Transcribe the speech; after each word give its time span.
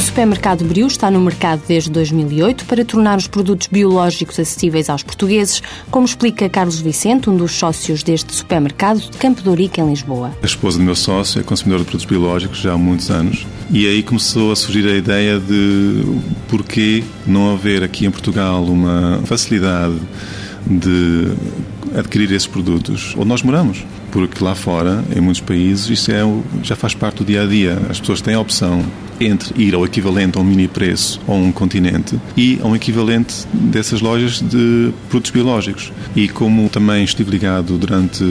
supermercado 0.00 0.64
Brio 0.64 0.86
está 0.86 1.10
no 1.10 1.20
mercado 1.20 1.60
desde 1.68 1.90
2008 1.90 2.64
para 2.64 2.82
tornar 2.82 3.18
os 3.18 3.26
produtos 3.26 3.66
biológicos 3.66 4.40
acessíveis 4.40 4.88
aos 4.88 5.02
portugueses, 5.02 5.62
como 5.90 6.06
explica 6.06 6.48
Carlos 6.48 6.80
Vicente, 6.80 7.28
um 7.28 7.36
dos 7.36 7.52
sócios 7.52 8.02
deste 8.02 8.34
supermercado 8.34 9.00
de 9.00 9.18
Campo 9.18 9.42
de 9.42 9.48
Ourique, 9.50 9.82
em 9.82 9.90
Lisboa. 9.90 10.32
A 10.42 10.46
esposa 10.46 10.78
do 10.78 10.84
meu 10.84 10.94
sócio 10.94 11.40
é 11.40 11.42
consumidora 11.42 11.84
de 11.84 11.90
produtos 11.90 12.06
biológicos 12.06 12.58
já 12.58 12.72
há 12.72 12.78
muitos 12.78 13.10
anos 13.10 13.46
e 13.70 13.86
aí 13.86 14.02
começou 14.02 14.50
a 14.50 14.56
surgir 14.56 14.88
a 14.88 14.96
ideia 14.96 15.38
de 15.38 16.02
porquê 16.48 17.04
não 17.26 17.52
haver 17.52 17.82
aqui 17.82 18.06
em 18.06 18.10
Portugal 18.10 18.64
uma 18.64 19.20
facilidade 19.26 19.96
de 20.66 21.32
adquirir 21.96 22.32
esses 22.32 22.46
produtos 22.46 23.14
onde 23.16 23.28
nós 23.28 23.42
moramos. 23.42 23.84
Porque 24.10 24.44
lá 24.44 24.54
fora, 24.54 25.02
em 25.16 25.20
muitos 25.20 25.40
países, 25.40 25.88
isso 25.88 26.12
é, 26.12 26.20
já 26.62 26.76
faz 26.76 26.94
parte 26.94 27.18
do 27.18 27.24
dia 27.24 27.42
a 27.42 27.46
dia. 27.46 27.78
As 27.88 27.98
pessoas 27.98 28.20
têm 28.20 28.34
a 28.34 28.40
opção 28.40 28.84
entre 29.20 29.62
ir 29.62 29.74
ao 29.74 29.84
equivalente 29.84 30.36
a 30.36 30.40
um 30.40 30.44
mini 30.44 30.68
preço 30.68 31.20
ou 31.26 31.36
um 31.36 31.52
continente 31.52 32.18
e 32.36 32.58
a 32.62 32.66
um 32.66 32.74
equivalente 32.74 33.46
dessas 33.52 34.00
lojas 34.00 34.40
de 34.40 34.92
produtos 35.08 35.30
biológicos. 35.30 35.92
E 36.14 36.28
como 36.28 36.68
também 36.68 37.04
estive 37.04 37.30
ligado 37.30 37.78
durante 37.78 38.24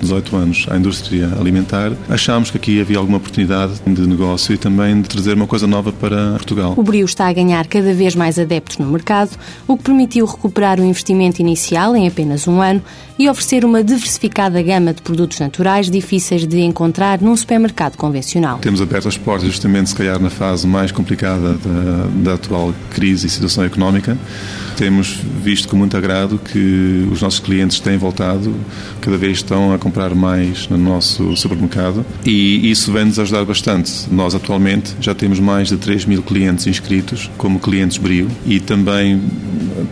18 0.00 0.36
anos 0.36 0.66
à 0.70 0.76
indústria 0.76 1.28
alimentar, 1.38 1.92
achámos 2.08 2.50
que 2.50 2.56
aqui 2.56 2.80
havia 2.80 2.98
alguma 2.98 3.18
oportunidade 3.18 3.74
de 3.86 4.06
negócio 4.06 4.54
e 4.54 4.56
também 4.56 5.02
de 5.02 5.08
trazer 5.08 5.34
uma 5.34 5.46
coisa 5.46 5.66
nova 5.66 5.92
para 5.92 6.32
Portugal. 6.32 6.74
O 6.76 6.82
Brio 6.82 7.04
está 7.04 7.28
a 7.28 7.32
ganhar 7.32 7.66
cada 7.66 7.92
vez 7.92 8.14
mais 8.14 8.38
adeptos 8.38 8.78
no 8.78 8.86
mercado, 8.86 9.36
o 9.66 9.76
que 9.76 9.84
permitiu 9.84 10.24
recuperar 10.24 10.80
o 10.80 10.84
investimento 10.84 11.40
inicial 11.40 11.51
em 11.96 12.06
apenas 12.06 12.46
um 12.46 12.60
ano 12.60 12.82
e 13.18 13.28
oferecer 13.28 13.64
uma 13.64 13.84
diversificada 13.84 14.62
gama 14.62 14.92
de 14.92 15.02
produtos 15.02 15.38
naturais 15.38 15.90
difíceis 15.90 16.46
de 16.46 16.60
encontrar 16.60 17.20
num 17.20 17.36
supermercado 17.36 17.96
convencional. 17.96 18.58
Temos 18.58 18.80
aberto 18.80 19.08
as 19.08 19.16
portas 19.16 19.48
justamente, 19.48 19.90
se 19.90 19.94
calhar, 19.94 20.18
na 20.18 20.30
fase 20.30 20.66
mais 20.66 20.90
complicada 20.90 21.54
da, 21.54 22.06
da 22.22 22.34
atual 22.34 22.74
crise 22.90 23.26
e 23.26 23.30
situação 23.30 23.64
económica. 23.64 24.16
Temos 24.76 25.18
visto 25.42 25.68
com 25.68 25.76
muito 25.76 25.96
agrado 25.96 26.38
que 26.38 27.06
os 27.12 27.20
nossos 27.20 27.38
clientes 27.38 27.78
têm 27.78 27.96
voltado, 27.98 28.54
cada 29.00 29.16
vez 29.16 29.38
estão 29.38 29.72
a 29.72 29.78
comprar 29.78 30.14
mais 30.14 30.68
no 30.68 30.78
nosso 30.78 31.36
supermercado 31.36 32.04
e 32.24 32.70
isso 32.70 32.90
vem-nos 32.90 33.18
ajudar 33.18 33.44
bastante. 33.44 33.92
Nós, 34.10 34.34
atualmente, 34.34 34.96
já 35.00 35.14
temos 35.14 35.38
mais 35.38 35.68
de 35.68 35.76
3 35.76 36.06
mil 36.06 36.22
clientes 36.22 36.66
inscritos 36.66 37.30
como 37.36 37.60
clientes 37.60 37.98
Brio 37.98 38.28
e 38.46 38.58
também 38.60 39.20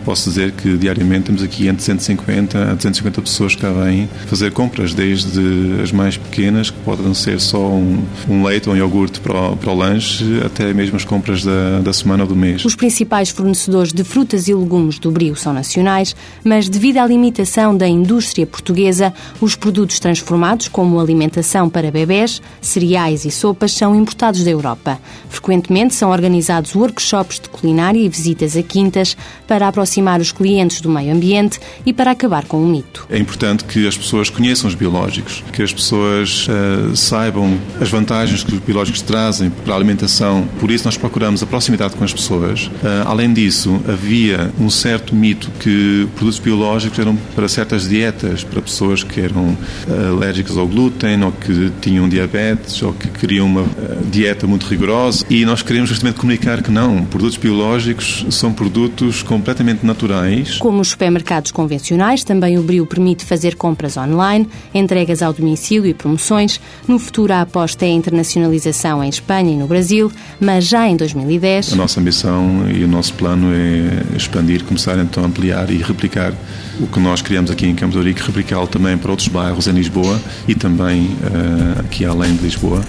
posso 0.03 0.29
dizer 0.29 0.51
que 0.51 0.77
diariamente 0.77 1.25
temos 1.25 1.43
aqui 1.43 1.50
entre 1.67 1.83
150 1.83 2.57
a 2.57 2.73
250 2.73 3.21
pessoas 3.21 3.55
que 3.55 3.61
cá 3.61 3.71
vêm 3.71 4.09
fazer 4.27 4.51
compras, 4.51 4.93
desde 4.93 5.81
as 5.81 5.91
mais 5.91 6.17
pequenas, 6.17 6.69
que 6.69 6.79
podem 6.79 7.13
ser 7.13 7.39
só 7.39 7.59
um, 7.59 8.03
um 8.29 8.43
leite 8.43 8.69
ou 8.69 8.75
um 8.75 8.77
iogurte 8.77 9.19
para 9.19 9.51
o, 9.51 9.57
para 9.57 9.71
o 9.71 9.75
lanche, 9.75 10.41
até 10.45 10.73
mesmo 10.73 10.95
as 10.95 11.05
compras 11.05 11.43
da, 11.43 11.79
da 11.79 11.93
semana 11.93 12.23
ou 12.23 12.29
do 12.29 12.35
mês. 12.35 12.63
Os 12.65 12.75
principais 12.75 13.29
fornecedores 13.29 13.91
de 13.93 14.03
frutas 14.03 14.47
e 14.47 14.53
legumes 14.53 14.99
do 14.99 15.11
Brio 15.11 15.35
são 15.35 15.53
nacionais, 15.53 16.15
mas 16.43 16.69
devido 16.69 16.97
à 16.97 17.05
limitação 17.05 17.75
da 17.75 17.87
indústria 17.87 18.45
portuguesa, 18.45 19.13
os 19.39 19.55
produtos 19.55 19.99
transformados, 19.99 20.67
como 20.67 20.99
alimentação 20.99 21.69
para 21.69 21.91
bebés, 21.91 22.41
cereais 22.61 23.25
e 23.25 23.31
sopas, 23.31 23.73
são 23.73 23.95
importados 23.95 24.43
da 24.43 24.51
Europa. 24.51 24.99
Frequentemente 25.29 25.93
são 25.93 26.11
organizados 26.11 26.75
workshops 26.75 27.39
de 27.39 27.49
culinária 27.49 27.99
e 27.99 28.09
visitas 28.09 28.55
a 28.55 28.63
quintas 28.63 29.17
para 29.47 29.67
aproximar 29.67 30.21
os 30.21 30.31
clientes 30.31 30.81
do 30.81 30.89
meio 30.89 31.13
ambiente 31.13 31.40
e 31.85 31.93
para 31.93 32.11
acabar 32.11 32.45
com 32.45 32.63
o 32.63 32.67
mito. 32.67 33.05
É 33.09 33.17
importante 33.17 33.63
que 33.65 33.87
as 33.87 33.97
pessoas 33.97 34.29
conheçam 34.29 34.67
os 34.67 34.75
biológicos, 34.75 35.43
que 35.51 35.61
as 35.61 35.73
pessoas 35.73 36.47
uh, 36.47 36.95
saibam 36.95 37.57
as 37.79 37.89
vantagens 37.89 38.43
que 38.43 38.53
os 38.53 38.59
biológicos 38.59 39.01
trazem 39.01 39.49
para 39.49 39.73
a 39.73 39.77
alimentação. 39.77 40.47
Por 40.59 40.71
isso 40.71 40.85
nós 40.85 40.97
procuramos 40.97 41.41
a 41.43 41.45
proximidade 41.45 41.95
com 41.95 42.03
as 42.03 42.13
pessoas. 42.13 42.67
Uh, 42.67 42.71
além 43.05 43.33
disso, 43.33 43.81
havia 43.87 44.51
um 44.59 44.69
certo 44.69 45.15
mito 45.15 45.49
que 45.59 46.07
produtos 46.15 46.39
biológicos 46.39 46.99
eram 46.99 47.15
para 47.35 47.47
certas 47.47 47.87
dietas, 47.87 48.43
para 48.43 48.61
pessoas 48.61 49.03
que 49.03 49.19
eram 49.19 49.49
uh, 49.49 50.15
alérgicas 50.15 50.57
ao 50.57 50.67
glúten 50.67 51.23
ou 51.23 51.31
que 51.31 51.71
tinham 51.81 52.07
diabetes 52.07 52.81
ou 52.81 52.93
que 52.93 53.07
queriam 53.07 53.47
uma 53.47 53.65
dieta 54.11 54.45
muito 54.45 54.65
rigorosa. 54.67 55.25
E 55.29 55.45
nós 55.45 55.61
queremos 55.61 55.89
justamente 55.89 56.15
comunicar 56.19 56.61
que 56.61 56.71
não, 56.71 57.05
produtos 57.05 57.37
biológicos 57.37 58.25
são 58.29 58.53
produtos 58.53 59.23
completamente 59.23 59.85
naturais. 59.85 60.57
Como 60.57 60.81
os 60.81 60.89
supermercados 60.89 61.30
convencionais, 61.51 62.25
também 62.25 62.57
o 62.57 62.63
Brio 62.63 62.85
permite 62.85 63.23
fazer 63.23 63.55
compras 63.55 63.95
online, 63.95 64.49
entregas 64.73 65.21
ao 65.21 65.31
domicílio 65.31 65.87
e 65.89 65.93
promoções. 65.93 66.59
No 66.87 66.99
futuro, 66.99 67.31
a 67.31 67.41
aposta 67.41 67.85
é 67.85 67.89
a 67.89 67.91
internacionalização 67.91 69.01
em 69.01 69.07
Espanha 69.07 69.53
e 69.53 69.55
no 69.55 69.67
Brasil, 69.67 70.11
mas 70.39 70.65
já 70.65 70.89
em 70.89 70.97
2010. 70.97 71.73
A 71.73 71.75
nossa 71.75 71.99
ambição 71.99 72.69
e 72.69 72.83
o 72.83 72.87
nosso 72.87 73.13
plano 73.13 73.47
é 73.53 74.17
expandir, 74.17 74.63
começar 74.65 74.97
então 74.97 75.23
a 75.23 75.27
ampliar 75.27 75.69
e 75.69 75.77
replicar 75.77 76.33
o 76.79 76.87
que 76.87 76.99
nós 76.99 77.21
criamos 77.21 77.51
aqui 77.51 77.67
em 77.67 77.75
Campo 77.75 77.91
de 77.91 77.97
Ourique, 77.99 78.21
replicá-lo 78.21 78.67
também 78.67 78.97
para 78.97 79.11
outros 79.11 79.27
bairros 79.27 79.67
em 79.67 79.71
Lisboa 79.71 80.19
e 80.47 80.55
também 80.55 81.05
uh, 81.05 81.79
aqui 81.79 82.03
além 82.03 82.35
de 82.35 82.43
Lisboa. 82.43 82.81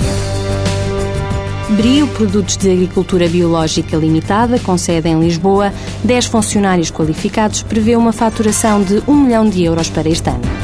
Brio 1.76 2.06
Produtos 2.08 2.56
de 2.56 2.70
Agricultura 2.70 3.26
Biológica 3.28 3.96
Limitada, 3.96 4.58
com 4.58 4.76
sede 4.76 5.08
em 5.08 5.18
Lisboa, 5.18 5.72
10 6.04 6.26
funcionários 6.26 6.90
qualificados, 6.90 7.62
prevê 7.62 7.96
uma 7.96 8.12
faturação 8.12 8.82
de 8.82 9.02
1 9.08 9.14
milhão 9.14 9.48
de 9.48 9.64
euros 9.64 9.88
para 9.88 10.08
este 10.08 10.28
ano. 10.28 10.61